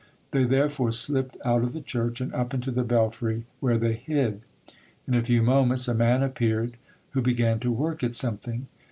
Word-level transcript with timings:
They 0.31 0.45
therefore 0.45 0.89
slipped 0.91 1.37
out 1.45 1.61
of 1.61 1.73
the 1.73 1.79
church, 1.79 2.21
and 2.21 2.33
up 2.33 2.55
into 2.55 2.71
the 2.71 2.81
belfry, 2.83 3.45
where 3.59 3.77
they 3.77 3.93
hid. 3.93 4.41
In 5.07 5.13
a 5.13 5.23
few 5.23 5.43
moments 5.43 5.87
a 5.87 5.93
man 5.93 6.23
appeared 6.23 6.77
who 7.11 7.21
began 7.21 7.59
to 7.59 7.71
work 7.71 8.03
at 8.03 8.15
something. 8.15 8.65